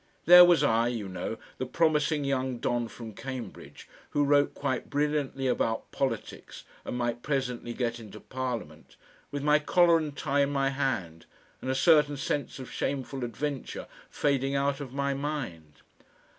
There 0.25 0.43
was 0.43 0.63
I, 0.63 0.87
you 0.87 1.07
know, 1.07 1.37
the 1.59 1.65
promising 1.67 2.23
young 2.25 2.57
don 2.57 2.87
from 2.87 3.13
Cambridge, 3.13 3.87
who 4.09 4.23
wrote 4.23 4.55
quite 4.55 4.89
brilliantly 4.89 5.45
about 5.45 5.91
politics 5.91 6.63
and 6.83 6.97
might 6.97 7.21
presently 7.21 7.75
get 7.75 7.99
into 7.99 8.19
Parliament, 8.19 8.95
with 9.29 9.43
my 9.43 9.59
collar 9.59 9.99
and 9.99 10.17
tie 10.17 10.41
in 10.41 10.49
my 10.49 10.69
hand, 10.71 11.27
and 11.61 11.69
a 11.69 11.75
certain 11.75 12.17
sense 12.17 12.57
of 12.57 12.71
shameful 12.71 13.23
adventure 13.23 13.85
fading 14.09 14.55
out 14.55 14.79
of 14.81 14.91
my 14.91 15.13
mind. 15.13 15.83